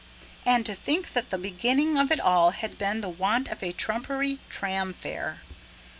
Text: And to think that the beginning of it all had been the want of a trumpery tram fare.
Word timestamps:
And 0.47 0.65
to 0.65 0.73
think 0.73 1.13
that 1.13 1.29
the 1.29 1.37
beginning 1.37 1.95
of 1.95 2.11
it 2.11 2.19
all 2.19 2.49
had 2.49 2.75
been 2.79 3.01
the 3.01 3.07
want 3.09 3.49
of 3.49 3.61
a 3.61 3.71
trumpery 3.71 4.39
tram 4.49 4.93
fare. 4.93 5.41